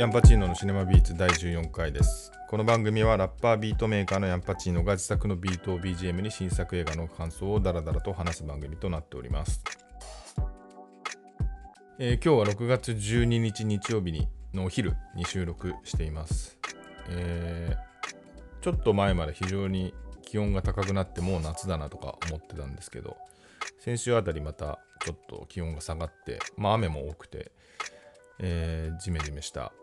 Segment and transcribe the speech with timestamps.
[0.00, 2.32] ヤンパチーノのシネマビーツ第14回です。
[2.48, 9.62] この番組はラッパービートメーカーのヤンパチーノが自作のビートを BGM に新作映画の感想をダラダラと話す番組となっております。
[11.98, 16.56] えー今日は6月12日日曜日にのお昼に収録しています。
[17.10, 23.18] えーちょっと前まで非常に気温が高くなってもう夏だなとか思ってたんですけど、
[23.78, 27.52] 先週あたりまたちょっと気温が下がって、まあ雨も多くて、
[28.38, 29.74] えージメジメした、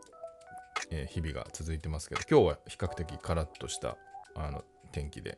[0.89, 3.97] え日々が続いてますけど、今日は比較的カラッとした
[4.35, 5.37] あの天気で、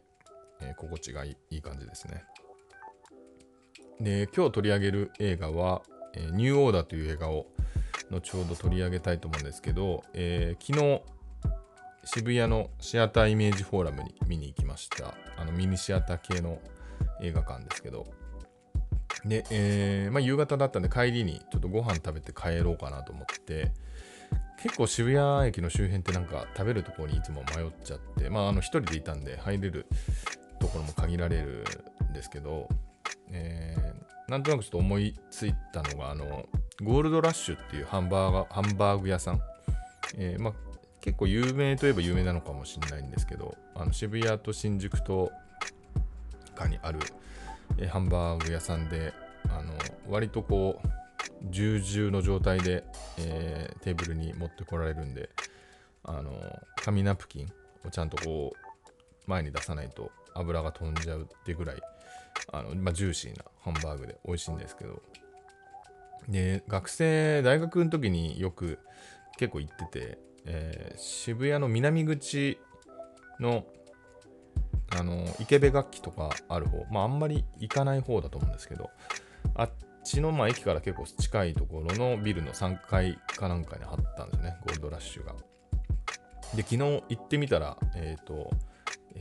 [0.62, 2.24] え心地がいい感じですね。
[4.00, 5.82] で、今日取り上げる映画は、
[6.14, 7.48] えニューオーダーという映画を
[8.12, 11.02] 後ほど取り上げたいと思うんですけど、えー昨日、
[12.06, 15.14] 渋谷のシアターイメージフォーラムに見に行きました。
[15.38, 16.60] あのミニシアター系の
[17.22, 18.08] 映画館ですけど、
[19.26, 23.72] で、えーまあ、夕方だったんで帰りにちょっとご飯食べて帰ろうかなと思って
[24.62, 29.86] 結構渋谷駅の周辺ってなんか食べるところにいつも迷っちゃってまああの一人でいたんで入れる
[30.60, 31.64] ところも限られる
[32.10, 32.68] んですけど、
[33.32, 36.46] えーなんとなくちょっと思いついたのがあの
[36.84, 39.42] ゴールドラッシュっていうハンバーガーハンバーグ屋さん、
[40.16, 40.54] えーま、
[41.02, 45.32] 結構有名といえば有名なのかもしれないんですけどあの渋谷と新宿と
[46.54, 47.00] かにある
[47.80, 49.14] えーハンバーグ屋さんで
[49.50, 49.74] あの
[50.08, 50.88] 割とこう
[51.44, 52.84] 重々の状態で、
[53.18, 55.30] えーテーブルに持ってこられるんで
[56.04, 56.34] あの
[56.76, 57.48] 紙ナプキン
[57.86, 61.78] をちゃんとこう前に出さないと油が飛んじゃうってぐらい
[62.52, 65.02] あの、まあ、ジューシーなハンバーグで美味しいんですけど。
[66.28, 68.78] で学生大学の時によく
[69.38, 72.60] 結構行ってて、えー渋谷の南口
[73.40, 73.66] の
[74.92, 78.90] あの池部楽器とかある方、まあ、あんまり行かない方だと思うんですけど、
[79.56, 79.72] あっ
[80.04, 85.34] ちのまあ駅から結構近いところのビルの3階かなんかに貼ったんですね、ゴールドラッシュが。
[86.56, 88.52] で、昨日行ってみたら、えっ、と、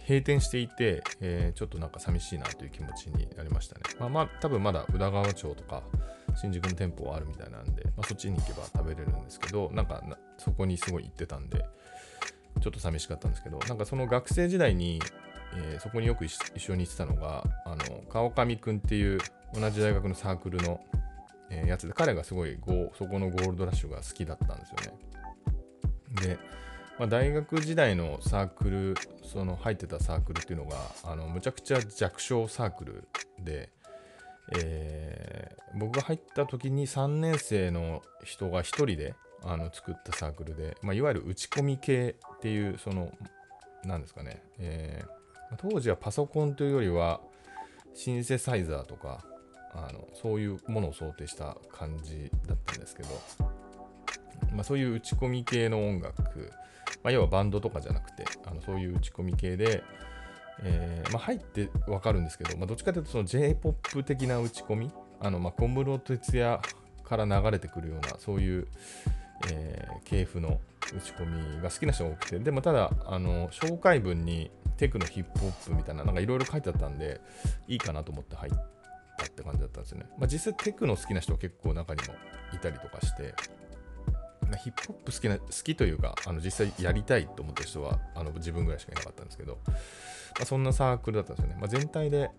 [0.06, 3.82] 閉店していて、えーちょっとなんか寂しいなという気持ちになりましたね。
[3.98, 5.82] まあまあ、多分まだ宇田川町とか
[6.36, 10.02] 新宿の店舗はあるみたいなんで、まあ、そっちに行けば食べれるんですけど、なんか
[10.38, 11.64] そこにすごい行ってたんで、
[12.60, 15.00] ちょっと寂しかったんですけど、なんかその学生時代に、
[15.54, 19.18] えーそこによく一緒に行ってたのが、あの川上くんっていう
[19.54, 20.80] 同じ大学のサークルの、
[21.50, 24.98] えーやつで、彼がすごいゴそこのゴールドラッシュが好きだったんですよね。
[26.22, 26.38] で、
[26.98, 33.08] まあ、大学時代のサークル、その入ってたサークルっていうのが、あのむちゃくちゃ弱小サークル
[33.42, 33.70] で、
[34.56, 43.12] えー僕が入った時に3年生の人が1人であの作ったサークルで、まあ、いわゆる打ち込み系っていうその
[43.84, 45.17] なんですかね、えー
[45.56, 47.20] 当時はパソコンというよりは
[47.94, 49.24] シンセサイザーとか
[49.74, 53.08] あのそういうものを想定した感じだったんですけど、
[54.52, 56.52] まあ、そういう打ち込み系の音楽、
[57.02, 59.82] まあ、要はバンドとかじゃなくてあのそういう打ち込み系で、
[60.62, 66.60] えーまあ、入ってわかるんですけど、まあ、どっちかというとその J-POP 的な打ち込みあの、まあ、小室哲哉
[67.04, 68.68] から流れてくるようなそういう、
[69.50, 70.58] えー系譜の
[70.94, 77.20] 打ち込みが好きな人が多くてでもただあの紹介文にテクノヒップホップみたいななんかいろいろ書いてあったんで
[77.66, 78.52] いいかなと思って入っ
[79.18, 82.14] たって感じだったんですよね、まあ、実際テクノ好きな人は結構中にも
[82.54, 83.34] いたりとかして
[84.42, 89.74] まあヒップホップ好きな好きというかあの実際やりたいと思ってる人はあの自分ぐらいしかいなかったんですけど、ま
[90.42, 92.30] あ、そんなサークルだったんですよね、まあ、全体で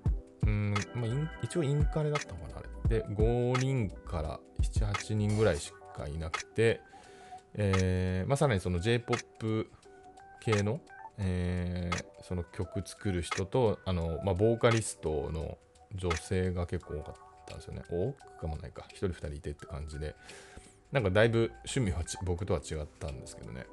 [0.44, 3.00] うん、まあ、一応インカレだったのかなあれ。
[3.02, 6.82] で5人から78人ぐらいしかいなくて、
[7.54, 9.70] えーまあ、さらにその J-POP
[10.42, 10.80] 系の、
[11.20, 15.58] えーその曲作る人とあの、まあ、ボーカリストの
[15.96, 17.16] 女性が結構多かっ
[17.48, 17.82] たんですよね。
[17.90, 18.86] 多くかもないか。
[18.94, 20.16] 1人2人いてって感じで。
[20.92, 23.66] なんかだいぶ趣味は僕とは違ったんですけどね。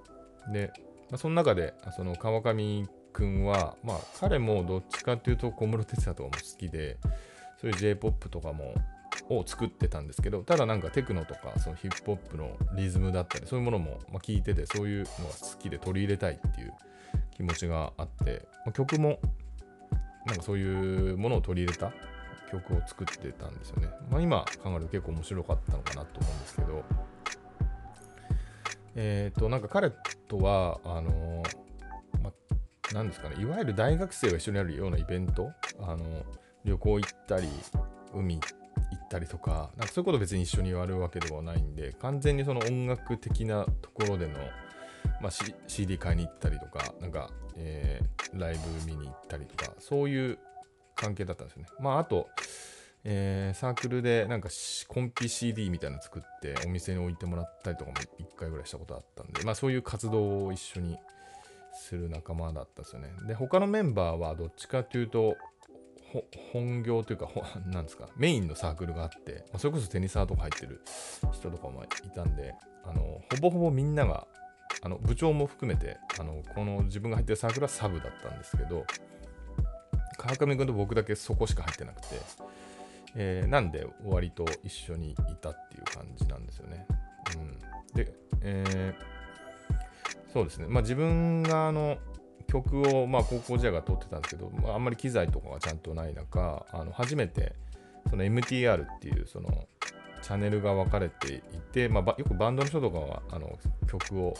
[0.54, 0.72] で、
[1.10, 6.96] まあ、その中でその川上くんはまあ彼もどっちかっていうと小室哲哉とかも好きで
[7.60, 8.74] そういう J-POP とかも
[9.28, 15.10] を作ってたんですけどただなんかテクノとかそのヒップホップのリズムだったりそういうものもま聞いててそういうのが
[15.40, 16.72] 好きで取り入れたいっていう
[17.36, 19.18] 気持ちがあって、ま曲も
[20.24, 21.92] なんかそういうものを取り入れた
[22.50, 23.88] 曲を作ってたんですよね。
[24.10, 26.84] まあ、今考えると結構面白かったのかなと思うんですけど、
[28.94, 29.90] えっ、と、なんか彼
[30.28, 31.42] とは、あの
[32.22, 32.32] ま、
[32.94, 35.50] なんですかね、いわゆる大学生が一緒にやるようなイベント、
[35.80, 36.24] あの
[36.64, 37.48] 旅行行ったり、
[38.14, 44.34] 海行ったりとか、なんかそういうこと別に一緒にやるわけではないんで、完全にその音楽的なところでの、
[45.20, 50.38] まあ、C- CD 買いに行ったりとか、なんか、えーライブ見に行ったりとか、そういう
[50.94, 51.68] 関係だったんですよね。
[51.80, 52.28] まあ、あと、
[53.04, 54.48] えーサークルでなんか
[54.88, 60.98] コンピ CD みたいなの作ってお店に置いてもらったりとかも1回ぐらいしたことあったんで、まあそういう活動を一緒に
[61.72, 63.10] する仲間だったんですよね。
[63.26, 65.36] で、他のメンバーはどっちかというと、
[66.52, 67.28] 本業というか、
[67.66, 70.82] なんですか、メインのサークルがあって、まあそれこそテニサーとか入ってる
[71.32, 72.54] 人とかもいたんで、
[72.84, 74.26] あのほぼほぼみんなが、
[74.82, 78.84] あの部長も含めてあの、この自分が入ってるサークルはサブだったんですけど、
[80.18, 82.06] 川上君と僕だけそこしか入ってなくて、
[83.16, 86.86] えーなんで割と一緒にいたっていう感じなんですよね。
[87.36, 88.12] うん、で、
[88.42, 89.16] えー
[90.36, 91.96] そうですね、まあ、自分があの
[92.46, 97.54] 曲を、まあ、高校時代が撮ってたんですけど、まあ、あんまり機材とかがちゃんとない中、あの初めて
[98.10, 99.66] その MTR っていうその
[100.26, 101.40] チャンネルが分かれてい
[101.70, 103.56] て、まあ、よくバンドの人とかはあの
[103.86, 104.34] 曲を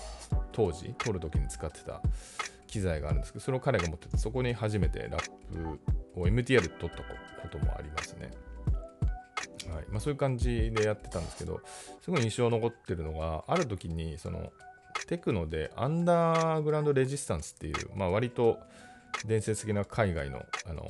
[0.51, 2.03] 当時撮るときに使ってた
[2.67, 5.31] 機材があるんですけど、それを彼が持ってて、そこに初めてラッ
[6.13, 8.33] プを MTR で撮ったこともありますね。
[9.73, 11.61] はいまあ、そういう感じでやってたんですけど、
[12.03, 14.53] すごい印象残ってるのが、ある時にその
[15.07, 18.59] テクノでアンダーグラウンドレジスタンスっていう、まあ、割と
[19.25, 20.85] 伝説的な海外のあの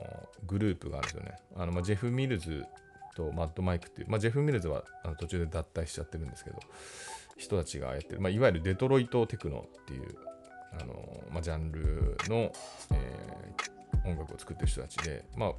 [0.47, 1.37] グループがあるんですよね。
[1.55, 2.65] あのまあ、ジェフ・ミルズ
[3.17, 6.61] とマッドマイクっていう、まあ、ジェフ・ミルズはあの途中で脱退しちゃってるんですけど、
[7.37, 10.17] 人たちがやってる、まあ、いわゆるデトロイトテクノっていう
[10.81, 10.95] あの、
[11.31, 12.53] まあ、ジャンルの、
[12.93, 13.77] えー
[14.09, 15.53] 音楽を作ってる人たちで、まあ、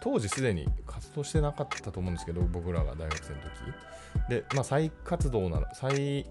[0.00, 4.30] 当時すでに活動してなかったと思うんですけど、僕らが大学生の時。
[4.30, 6.26] で、まあ、再活動なの、再指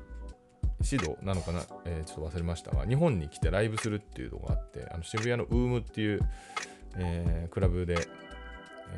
[0.81, 6.22] 導なのかな、えーちょっと忘れましたが、日本に来てライブするっていうのがあって、あの渋谷のウームっていう、
[6.98, 8.08] えークラブで、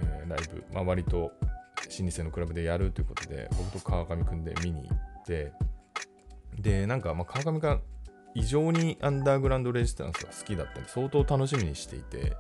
[0.04, 1.34] えーライブ、まあ、割と
[1.88, 5.52] 老舗のクラブでやるということで、僕と川上くんで見に行って、
[6.60, 7.80] で、なんか、ま、川上が
[8.34, 12.36] 異常にアンダーグラウンドレジスタンスが好きだったんで、相当楽しみにしていて、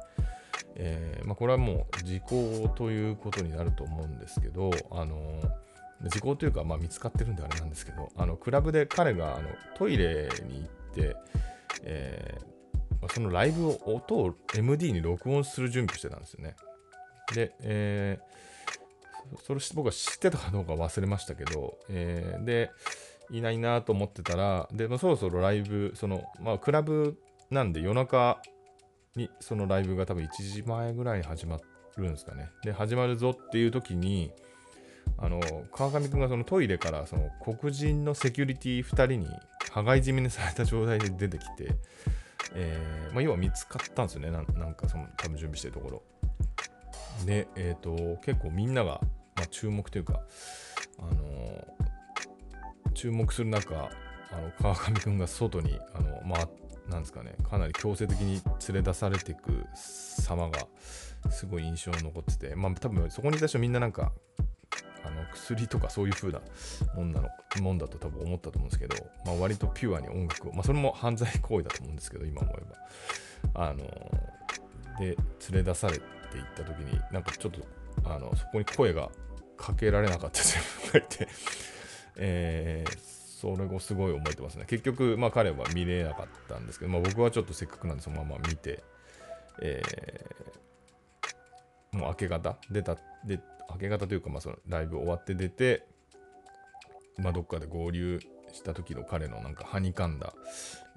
[0.76, 5.42] えーまあ、これはもう時効ということになると思うんですけど、あの
[6.04, 11.16] 時効というか、まあ、見つかってるんであれなんですけど、あのクラブで彼があのトイレに行って、
[11.84, 12.52] えー
[13.02, 16.56] まそのライブを音を MD に録音する準備してたんですよね。
[17.34, 18.50] で、えー
[19.44, 22.72] それ僕は知ってたかどうか忘れましたけど、えーで、
[23.30, 27.18] いないなと思ってたら、で、まあそろそろライブ、その、まあ、クラブ
[27.50, 28.42] なんで夜中
[29.16, 31.60] にそのライブが多分1時前ぐらいに始ま
[31.98, 32.50] るんですかね。
[32.63, 34.31] で、始まるぞっていう時に、
[35.18, 35.39] あの
[35.72, 39.28] 川上君がそのトイレからその黒人のセキュリティ2人に
[39.72, 41.75] 羽交い締めにされた状態で出てきて、
[42.54, 46.04] えーまあ、要は見つかったんですよね、なんなんかその多分準備してるところ。
[47.25, 49.01] で、えっ、と、結構みんなが、
[49.42, 50.22] まあ、注目というか、
[51.00, 51.68] あの
[52.94, 53.90] 注目する中、
[54.32, 56.48] あの川上君が外に、あのまあ、
[56.92, 60.68] なんですかね、かなり強制的に連れ出されていく様が
[61.32, 64.12] すごい印象に残ってて、まあ多分そこにいた人みんななんか、
[65.04, 66.40] あの薬とかそういう風な
[66.96, 67.30] もんなの
[67.64, 68.96] もんだと多分思ったと思うんですけど、
[69.26, 72.62] まあ、割とピュアに音楽を、まあ、それも犯罪行為だと思うんですけど、今思え
[73.56, 73.66] ば。
[73.70, 73.86] あの
[75.00, 75.18] で、連
[75.54, 77.60] れ出されていった時に、なんかちょっと、
[78.06, 79.10] あのそこに声が
[79.61, 80.57] かけられなかった自
[80.91, 81.27] 分がいて、
[82.18, 84.65] えーそれをすごい覚えてますね。
[84.68, 88.83] 結局、まあ彼は見れなかったんですけど、まあ僕はちょっとせっかくなんでそのまま見て、
[89.61, 93.41] えーもう明け方、出た、で
[93.71, 95.85] 明け方というか、まあそのライブ終わって出て、
[97.18, 98.19] まあどっかで合流
[98.53, 100.33] した時の彼のなんかはにかんだ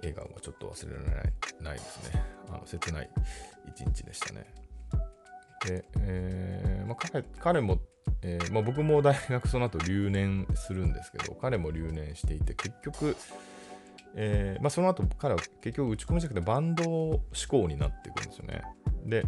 [0.01, 2.23] 笑顔がちょっと忘れられないないですね。
[2.49, 3.11] あの切ない
[3.69, 4.45] 一日でしたね。
[5.65, 7.81] で、えーまあ、彼彼も、
[8.23, 13.17] えーまあ、僕も大学その後留年するんですけど、彼も留年していて、結局、
[14.15, 18.63] えーまあ、その後彼は結局打ち込みじゃなくてバンド志向になっていくんですよね。
[19.05, 19.25] で、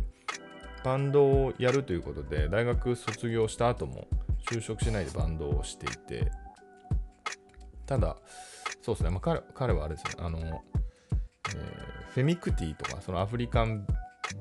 [0.85, 4.07] バンドをやるということで、大学卒業した後も
[4.51, 6.31] 就職しないでバンドをしていて、
[7.87, 8.17] ただ、
[8.83, 13.87] そうですね、まあ、彼彼はあれですね、あの、えーフェミクティとか、そのアフリカン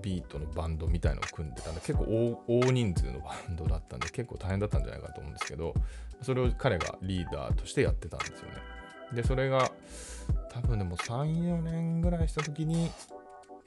[0.02, 5.74] ビートのバンドみたいのを組んでたんで、結構大人数のバンドだったんで、結構大変だったんじゃないかと思うんですけど、
[6.22, 8.56] それを彼がリーダーとしてやってたんですよね。
[9.14, 9.72] で、それが、
[10.50, 12.90] 多分でも3、4年ぐらいした時に、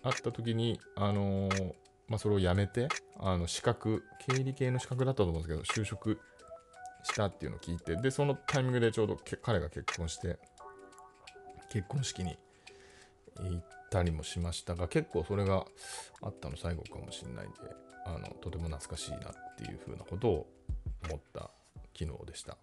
[0.03, 1.75] 会った時に、あのー
[2.09, 6.19] まあ、それを辞めて、あの資格、経理系の資格だったと思うんですけど、就職
[7.03, 10.39] したっていうのを聞いて、で、そのタイミングでちょうど彼が結婚して、
[11.71, 12.39] 結婚式に
[13.37, 15.64] 行ってたりもしましたが、結構それが
[16.23, 17.57] あったの最後かもしれないんで、
[18.07, 19.23] あのとても懐かしいなっ
[19.57, 20.47] ていうふうなことを
[21.09, 21.50] 思った
[21.92, 22.57] 機能でした。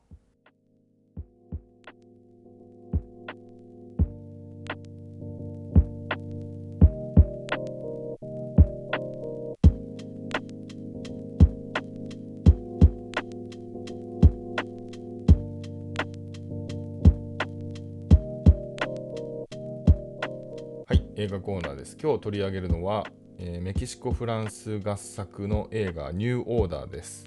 [21.26, 21.98] 映画コーナーです。
[22.00, 23.08] 今日取り上げるのは、
[23.40, 27.26] えー、メキシコ・フランス合作の映画ニューオーダーです。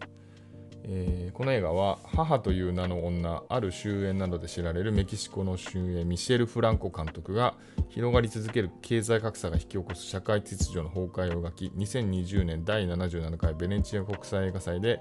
[0.85, 7.55] えー、この映画は母という名の女ある終焉などで知られるメキシコの終焉ミシェル・フランコ監督が
[7.89, 15.01] 広がり続ける経済格差が引き起こす社会秩序の崩壊を描き2020年第77回ベネチア国際映画祭で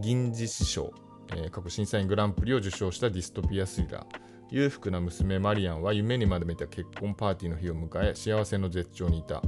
[0.00, 0.92] 銀次師匠、
[1.30, 9.42] えー、過去審査員グランプリを受賞したディストピアスリラー裕福な娘マリアンは夢にまで見た結婚パーティーの日を迎え幸せの絶頂にいた。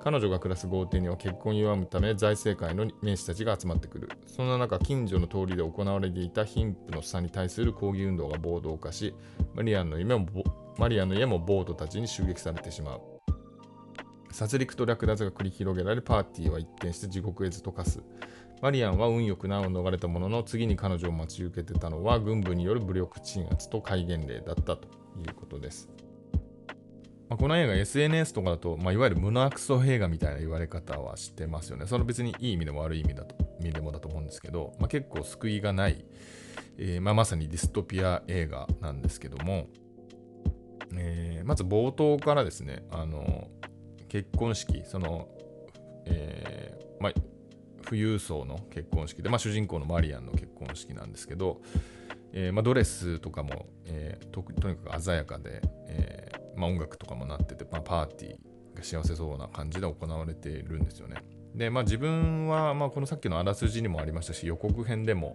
[0.00, 4.08] 彼女が暮らす豪邸には結婚を祝うため財政界の名士たちが集まってくる。
[4.26, 9.14] そんな中近所の通りで行われていた貧富の差に対する抗議運動が暴動化し
[9.54, 10.26] マリアンの夢も
[10.78, 13.00] マリアンの家も暴徒たちに襲撃されてしまう。
[14.32, 18.02] 殺戮と略奪が繰り広げられパーティーは一転して地獄絵図と化す。
[18.62, 24.86] マリアンは運よく難を逃れたものの次に彼女を待ち受けてたのは軍部による武力鎮圧と戒厳令だったと
[25.18, 25.88] いうことです。
[27.28, 31.86] まあ、この映画 SNS とかだと、まあ、いわゆる胸クソ映画みたいな言われ方はしてますよね。
[31.86, 36.04] その別にいい意味でも悪い意味だと意味でもだと思うんですけど、まあ、結構救いがない、
[36.78, 39.66] えー、まあ、まさにディストピア映画なんですけども、
[40.94, 43.48] えー、まず冒頭からですね、あの
[44.08, 45.26] 結婚式、その、
[46.06, 47.12] えー、まあ、
[47.82, 51.60] 富裕層の結婚式で、まあ、主人公のマリアンの結婚式なんですけど、
[52.32, 61.16] えーまあ、ドレスとかも、えー、ととにかく鮮やかで、えーまあ、音楽とかもなってて、まあ、パーティーが幸せそうな感じで行われているんですよね。
[61.54, 65.34] で、まあ、自分は、まあ、このさっきのあらすじにもありましたし予告編でも、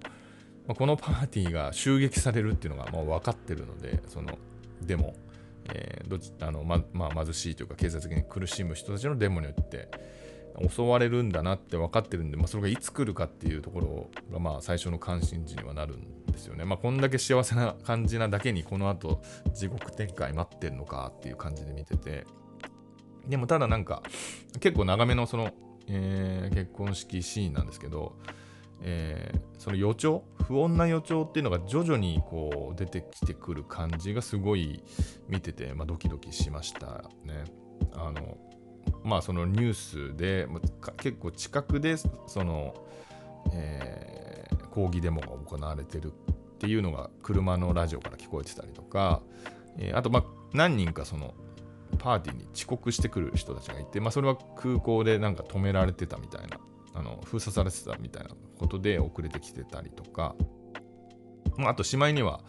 [0.67, 4.37] まあ、このパーティーが襲撃されるっていうのがまあ分かってるのでその
[4.81, 5.13] デモ、
[5.73, 9.89] えーどちあのままあ、貧しいというか経済的に苦しむ人たちのデモによって
[10.69, 16.65] 襲われるんだなって分かってるんで、まあ、それがいつ来るかっていうところがまあ最初の関心事にはなるんですよね。
[16.65, 19.21] まあ、こんだけ幸せな感じなだけにこの後
[19.53, 22.25] 地獄展開待ってるのかっていう感じで見てて
[23.27, 24.01] でもただなんか
[24.59, 25.51] 結構長めのその、
[25.87, 28.15] えー、結婚式シーンなんですけど、
[28.81, 34.81] えー、その予兆不穏な予兆っていうのが徐々にこう出てきてくる感じがすごい
[35.27, 37.43] 見てて、まあ、ドキドキしましたね。
[37.93, 38.37] あの
[39.07, 40.47] まあそのニュースで
[40.97, 42.75] 結構近くでその、
[43.53, 49.21] えー、抗議デモが行われてるっていうのが車のラジオから聞こえてたりとか、
[49.77, 50.23] えー、あとまあ
[50.53, 51.33] 何人かその
[51.99, 56.59] パーティーに遅刻してくる人たちがいて、まあ、それは空港でなんか止められてたみたいな
[56.93, 60.35] あの封鎖されてたみたいなことで遅れてきてたりとか、
[61.55, 62.41] まあ、あとしまいには、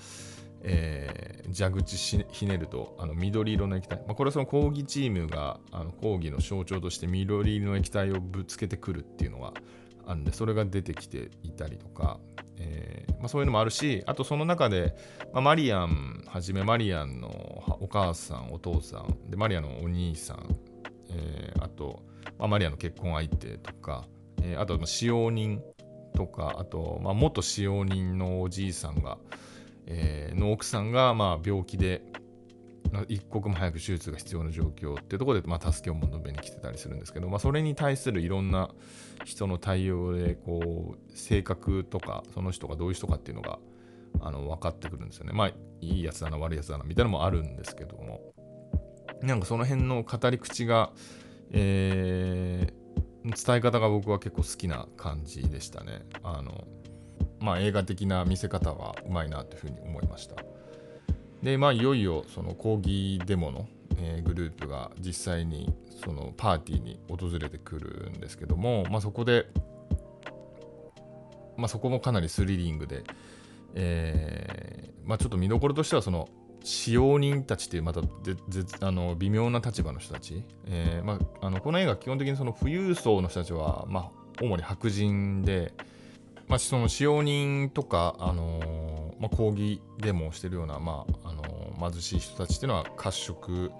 [0.62, 1.96] えー、蛇口
[2.30, 9.52] ひねるとあの緑色の液体、まあ、これはその抗議チームがあの抗議の象徴として緑色の液体をぶつけてくるっていうのが
[10.06, 12.18] あるんでそれが出てきていたりとか、
[12.56, 14.96] えーまあ、そういうのもあるしあとその中で、
[15.32, 17.28] まあ、マリアンはじめマリアンの
[17.80, 20.56] お母さんお父さんでマリアンのお兄さん、
[21.10, 22.02] えー、あと、
[22.38, 24.06] まあ、マリアンの結婚相手とか、
[24.42, 25.62] えー、あと使用人
[26.14, 29.18] とかあと、まあ、元使用人のおじいさんが
[29.90, 32.02] えー、の奥さんがまあ病気で
[33.08, 38.70] 一刻も早く手術が必要な状況っていうところで、まあ、助けを求めに来てたりするんですけど、まあ、それに対するいろんな
[39.24, 43.58] 人の対応でこう性格とかその人がどういう人かっていうのが
[44.20, 45.32] あの分かってくるんですよね。
[45.32, 45.48] まあ
[45.80, 48.32] いいやつだな悪いやつだなみたいなのもあるんですけども
[49.22, 50.92] なんかその辺の語り口が、
[51.50, 56.04] えー、伝え方が僕は結構好きな感じでしたね。
[56.22, 56.66] あの
[57.40, 60.36] まあ、映画的な見せ方はうまいなというふうに思いました。
[61.42, 63.68] で、まあ、いよいよその抗議デモの、
[63.98, 65.72] えー、グループが実際に
[66.04, 69.46] そのパーティーに訪れてくるんですけども、まあ、そこで、
[71.56, 73.04] まあ、そこもかなりスリリングで、
[73.74, 76.28] えーまあ、ちょっと見どころとしてはその
[76.64, 78.00] 使用人たちっていうまた
[78.80, 84.10] あの微妙な立場の人たち、えーまあ、あのこの映画基本的にその富裕層の人たちは、まあ、
[84.42, 85.72] 主に白人で、
[86.48, 93.70] まあ、その使用人とか、あのー、まあ、抗議デモをしているような、まああの、貧しい人たちっていうのは褐色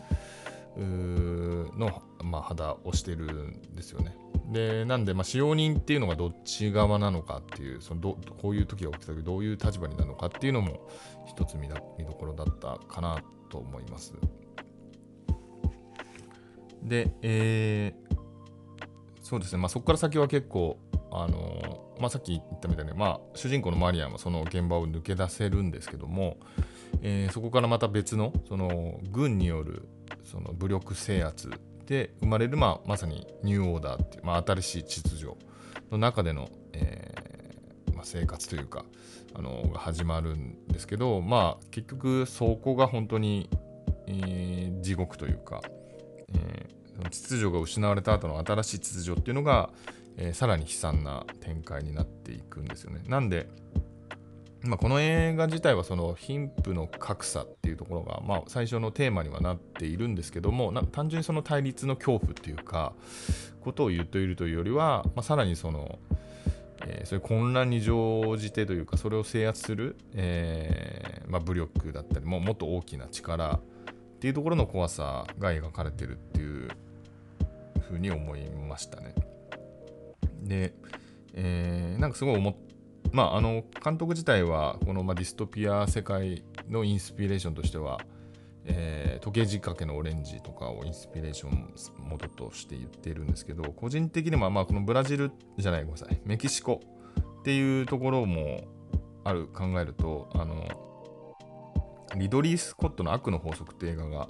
[0.78, 4.14] の、まあ、肌をしているんですよね。
[4.50, 10.88] でなんで、まあ、使用人っていうのがどっち側なのかっていうそのどこういう時が起きた時どういう立場になるのかっていうのも
[11.26, 14.14] 一つ見どころだったかなと思います。
[16.82, 18.16] で、えー、
[19.20, 20.78] そうですね、まあ、そこから先は結構
[21.11, 26.37] あのまあ、さっき言ったみたいに、まあ、主人公のマリアンはその現場を抜け出せるんですけども、
[27.03, 29.88] えー、そこからまた別のその軍による
[30.25, 31.50] その武力制圧
[31.87, 35.33] で生まれる、まあ、まさにニューオーダーっていう、まあ、新しい秩序
[35.91, 38.85] の中での、えーまあ、生活というか
[39.35, 43.49] あのが始まるんですけど、まあ、結局そこが本当に、
[44.07, 45.62] えー、地獄というか
[46.35, 49.71] えー、秩序が失われた後の新しい秩序っていうのが、
[50.18, 53.02] えー、さらに悲惨な展開になっていくんですよね。
[53.06, 53.48] なんで、
[54.62, 62.92] まあ、この映画自体はその貧富の格差っていうところが、まあ、最初のテーマにはなっているんですけども単純にその対立の恐怖っていうか
[63.60, 66.00] ことを言っているというよりは、まあ、さらにその、
[66.84, 73.60] えー、そういう混乱に乗じてというかそれを制圧する、えーまあ、武力だったりももっと大きな力っ
[74.18, 76.68] ていうところの怖さが描かれてるっていう
[77.88, 79.14] ふうに思いましたね。
[80.49, 80.75] で、
[81.35, 82.57] えー、なんかすごい思っ
[83.12, 87.99] まあ、あの監督自体はこの、まあ、ディストピア世界のインスピレーションとしては、
[88.67, 91.73] えー、時計仕掛けのオレンジとかをインスピレーション
[92.07, 96.81] 元として言っているんですけど個人的には、まあ、このブラジルじゃないごめんなさいメキシコ
[97.40, 98.64] っていうところも
[99.25, 100.69] ある考えるとあの
[102.17, 104.28] リドリー・スコットの悪の法則って映画が、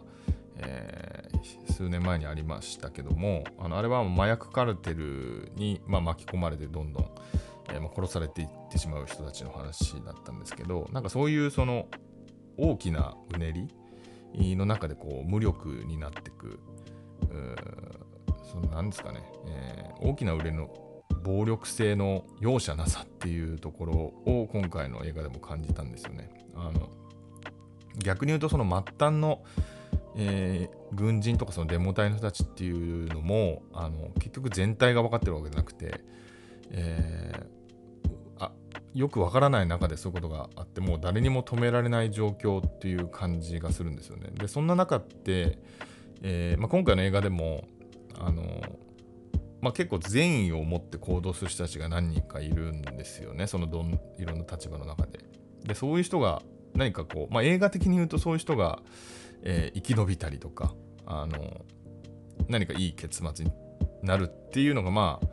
[0.59, 7.11] えー、数年前にありましたけどもあのあれは麻薬カルテルに、まあ、巻き込まれてどんどん
[7.71, 11.87] えー、まあ、殺されていってしまう人たちの話だったんですけどなんかそういうその
[12.57, 13.53] 大きなうね
[14.35, 16.59] りの中でこう無力になっていく
[18.50, 20.69] そのなんですかね、えー、大きな売れの
[21.23, 26.31] 暴力性の容赦なさっていうところを今回の映画でも感じたんですよね。
[26.55, 26.88] あの
[27.99, 29.43] 逆に言うとその末端の、
[30.17, 36.00] えー、軍人とかそのデモ隊の人たちっていうのもあの結局全体が分かってるわけじゃなくて、
[36.71, 37.49] えー、
[38.95, 44.31] よくわからない中でそういうことがあってもう誰にも止められない状況っていう感じがするんですよね。
[44.35, 45.59] でそんな中って、
[46.23, 47.64] えーまあ、今回の映画でも
[48.18, 48.42] あの、
[49.61, 55.21] まあ、結構善意を持って行動する人たちが何人かいるんですよねそのどんいろんな立場の中で。
[55.64, 56.42] でそういう人が
[56.75, 58.81] 何かこう、まあ、映画的に言うとそういう人が、
[59.51, 60.75] えー、生き延びたりとか
[61.07, 61.65] あの
[62.49, 63.53] 何かいい結末に
[64.03, 65.27] なるっていうのがまあ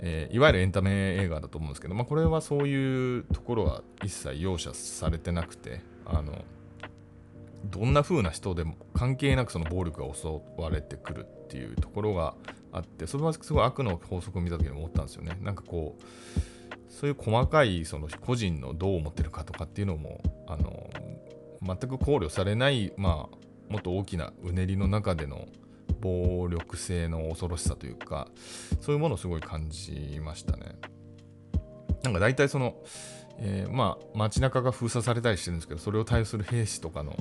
[0.00, 6.44] えー、いわゆるエンタメ映画だと思うんですけど、まあ、これはそういうところは一切容赦されてなくてあの
[7.64, 12.34] どんな風な人でも関係なくその暴力が襲われてくるっていうところが
[12.70, 15.36] あってそれはすごい悪の法則を見た時に思ったんですよね。
[15.42, 20.90] なんかこうそういう細かいその個人のどう思ってるかとかっていうのもあの
[21.60, 23.37] 全く考慮されないまあ
[23.68, 25.46] もっと大きなうねりの中での
[26.00, 28.28] 暴力性の恐ろしさというか
[28.80, 30.76] そういうものをすごい感じましたね
[32.02, 32.76] なんか大体その、
[33.38, 37.16] えー、まあ街中が封鎖されたりしてるんですけどそれを対応する兵士とかの、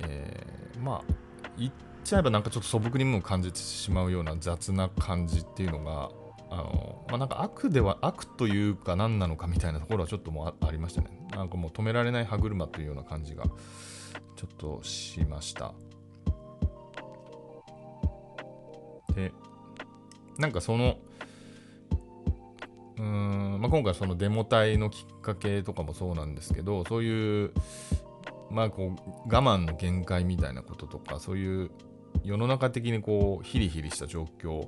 [0.00, 1.14] えー、まあ
[1.58, 1.72] 言っ
[2.04, 6.10] ちゃえばなんかちょっと素朴にも感じてしまうような雑な感じっていうのが
[6.50, 11.08] あのまあ、なんか悪では悪というか何なのかみたいなところはちょっともありましたね。
[11.30, 13.44] なんかもう止められない歯車というような感じが
[14.42, 15.72] ちょっとしました。
[19.14, 19.32] で、
[20.36, 20.98] なんかその、
[22.98, 27.52] うーん、まあ、今回そのデモ隊のきっかけとかもそうなんですけど、そういう、
[28.50, 31.70] まあこう、我慢の限界みたいなこととか、そういう
[32.24, 34.66] 世の中的にこう、ヒリヒリした状況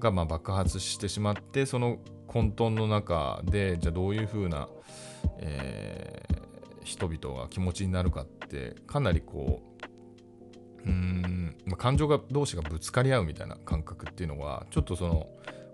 [0.00, 4.70] がま爆発してしまって、その混沌の中で、じゃあどういうふうな、
[5.40, 9.62] えー、人々が気持ちになるかって、かなりこ
[10.84, 15.26] う、うん、まあ、感情が同士がぶつかり合うみたいな感覚っていうのはちょっとその、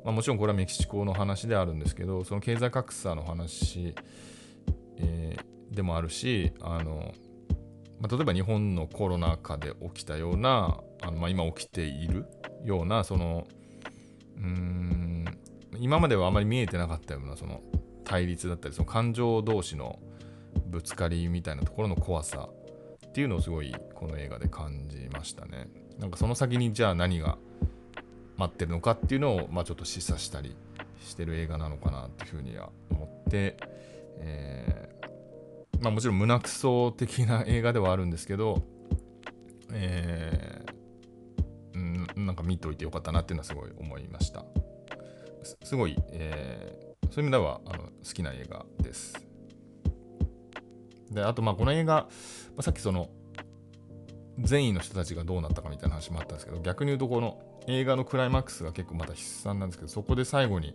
[0.05, 3.95] まあ、もちろんこれはメキシコの話であるんですけどその経済格差の話、
[4.99, 7.13] えー、でもあるしあの、
[8.01, 12.27] まあ、例えば日本のコロナ禍で起きたようなあの、まあ、今起きている
[12.65, 13.47] ようなその
[14.37, 15.25] うん
[15.79, 17.61] 今まではあまり見えてなかったようなその
[18.05, 19.99] 対立だったりその感情同士の
[20.67, 22.49] ぶつかりみたいなところの怖さ
[23.11, 25.69] っていうのをすごいこの映画で感じましたね。
[25.99, 27.39] なんかその先にじゃあ何が
[28.37, 30.57] 待ってるのかっていうのを、まあ、ちょっと示唆したり
[31.01, 33.57] してる映画なのかなっていうふうには思って、
[34.21, 38.63] えー、まあ、もちろん胸くそ的な映画ではあるんですけど、
[39.73, 41.77] えー、
[42.17, 44.45] うん、なんか見といてよかったなっていうのはすごい思いました。
[45.65, 49.30] すごい、えー、そういう意味ではあの好きな映画です。
[51.11, 52.09] で、あと、まあ、この映画、ま
[52.59, 53.11] あ、さっきその、
[54.39, 60.75] 善意の人たちがどうなったかみたいな話もあったんですけど、逆に言うと、この映画のクライマックスが結構また悲惨なんですけど、そこで最後に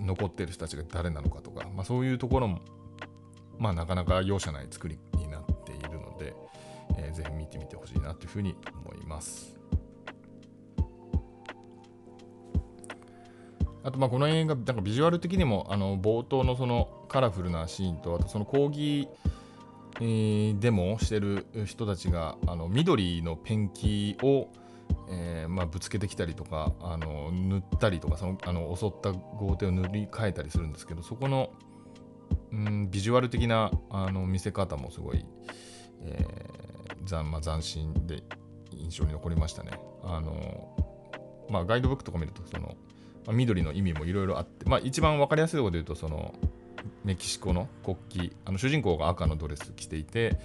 [0.00, 2.60] 残ってる人たちが誰なのかとか、まあ、そういうところも、
[3.58, 6.34] まあ、なかなか容赦ない作りになっているので、
[6.96, 9.54] えー、ぜひ見てみてほしいなというふうに思います。
[13.84, 19.08] あとまあこの映画、なんかビジュアル的にもあの冒頭のそのカラフルなシーンと、あとその講義
[20.00, 24.48] えー、デモをしてる人たちがあの緑のペンキを、
[25.08, 31.50] えー、まあ、ぶつけてきたりとかあの塗ったりとかそのあの襲った豪邸を塗り替えたりするんですけどそこの、
[32.52, 35.24] うん、ビジュアル的なあの見せ方もすごい、
[36.02, 36.54] えー
[37.06, 38.22] ざまあ、斬新で
[38.72, 39.72] 印象に残りましたね。
[40.02, 40.76] あの
[41.48, 42.68] まあ、ガイドブックとか見るとその、
[43.26, 46.34] まあ、緑の意味もいろいろあって、まあ、一番分かりやすいところで言うとその
[47.04, 47.96] メキシコの国
[48.28, 50.38] 旗あの主人公が赤のドレス着ていて、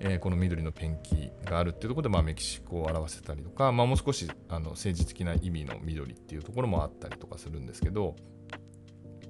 [0.00, 8.16] えー、この緑のペンキがあるっていうところで、まあ、メキシコを表せたりとか、まあ、もう少しあの政治的な意味の緑っていうところもあったりとかするんですけど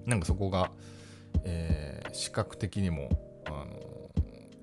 [0.06, 0.70] なんかそこが、
[1.44, 3.10] えー、視覚的にも
[3.46, 3.66] あの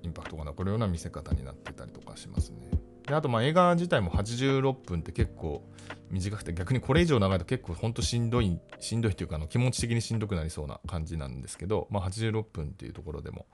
[0.02, 2.75] インパクトが残るような見せ方になってたりとかしますね。
[3.06, 5.62] であとまあ映画自体も86分って結構
[6.10, 13.46] 短くて逆にこれ以上長いと結構ほんとしんどいしんどいっていうかあの気持ち的にしんどくなりそうな感じなんですけど、まあ、86分っていうところでも、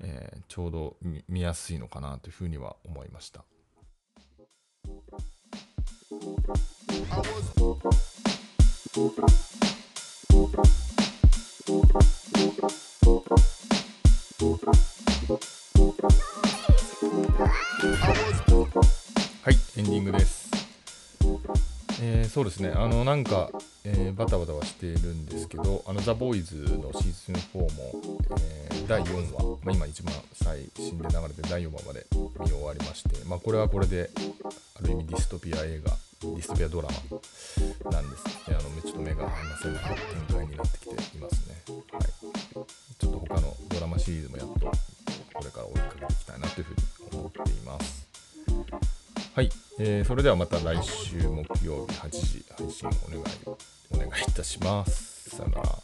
[0.00, 0.96] えー、ちょうど
[1.28, 3.44] 見やすいのかなというふうには思いました。
[17.10, 17.16] は
[19.50, 20.48] いエンディングです。
[22.00, 22.70] えー、そうですね。
[22.72, 23.50] あのなんか、
[23.82, 27.68] えー、バタバタはしているんですけどあのザ・ボーイズのシーズン4も、
[28.38, 34.08] えー、第4話、まあ、今一番最新で流れて第4話まで見終わりまして、まあ、これはこれで
[34.80, 38.32] ある意味ディストピア映画ディストピアドラマなんですね。
[38.50, 39.78] あのちょっと目が離せない
[40.28, 42.02] 展開になってきていますね、はい、
[43.00, 44.54] ちょっと他のドラマシリーズもやっと
[45.40, 46.99] これから追いかけていきたいなというふうに
[47.40, 48.08] っています
[49.34, 53.24] はい、えー、それではまた来週木曜日8時配信お願い
[53.92, 55.30] お願いいたします。
[55.36, 55.79] さよなら。